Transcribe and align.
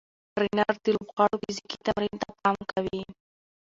ټرېنر 0.33 0.73
د 0.83 0.85
لوبغاړو 0.95 1.41
فزیکي 1.43 1.77
تمرین 1.85 2.15
ته 2.21 2.27
پام 2.41 2.57
کوي. 2.71 3.01